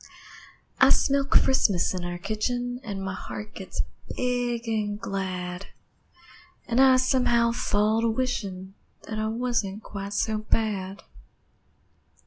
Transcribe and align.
I 0.79 0.89
smell 0.89 1.25
Christmas 1.25 1.93
in 1.93 2.03
our 2.03 2.17
kitchen, 2.17 2.79
An' 2.83 3.03
my 3.03 3.13
heart 3.13 3.53
gets 3.53 3.83
big 4.17 4.67
an' 4.67 4.97
glad, 4.97 5.67
An' 6.67 6.79
I, 6.79 6.97
somehow, 6.97 7.51
fall 7.51 8.01
to 8.01 8.09
wishin', 8.09 8.73
That 9.03 9.19
I 9.19 9.27
wasn't 9.27 9.83
quite 9.83 10.13
so 10.13 10.39
bad. 10.39 11.03